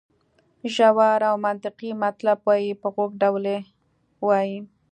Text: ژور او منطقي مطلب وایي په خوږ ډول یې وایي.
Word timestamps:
ژور 0.73 1.19
او 1.29 1.35
منطقي 1.45 1.91
مطلب 2.05 2.37
وایي 2.47 2.71
په 2.81 2.87
خوږ 2.93 3.11
ډول 3.21 3.43
یې 3.53 3.59
وایي. 4.27 4.57